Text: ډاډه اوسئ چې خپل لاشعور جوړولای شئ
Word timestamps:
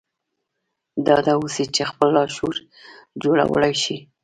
ډاډه 1.05 1.33
اوسئ 1.39 1.65
چې 1.75 1.83
خپل 1.91 2.07
لاشعور 2.15 2.55
جوړولای 3.21 3.73
شئ 3.83 3.97